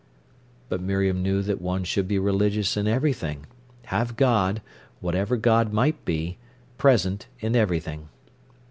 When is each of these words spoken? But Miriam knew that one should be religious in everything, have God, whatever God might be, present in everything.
But 0.67 0.81
Miriam 0.81 1.21
knew 1.21 1.43
that 1.43 1.61
one 1.61 1.83
should 1.83 2.07
be 2.07 2.17
religious 2.17 2.75
in 2.75 2.87
everything, 2.87 3.45
have 3.85 4.15
God, 4.15 4.63
whatever 4.99 5.37
God 5.37 5.71
might 5.71 6.03
be, 6.05 6.39
present 6.79 7.27
in 7.39 7.55
everything. 7.55 8.09